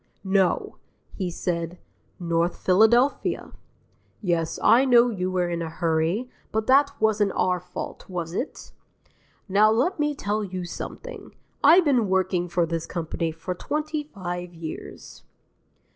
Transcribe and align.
No; 0.23 0.77
he 1.13 1.29
said 1.29 1.77
'North 2.19 2.55
Philadelphia.' 2.57 3.51
Yes, 4.19 4.57
I 4.63 4.83
know 4.83 5.11
you 5.11 5.29
were 5.29 5.47
in 5.47 5.61
a 5.61 5.69
hurry, 5.69 6.27
but 6.51 6.65
that 6.65 6.99
wasn't 6.99 7.33
our 7.35 7.59
fault, 7.59 8.09
was 8.09 8.33
it? 8.33 8.71
Now, 9.47 9.69
let 9.69 9.99
me 9.99 10.15
tell 10.15 10.43
you 10.43 10.65
something: 10.65 11.35
I've 11.63 11.85
been 11.85 12.09
working 12.09 12.49
for 12.49 12.65
this 12.65 12.87
company 12.87 13.31
for 13.31 13.53
twenty 13.53 14.01
five 14.03 14.55
years...." 14.55 15.21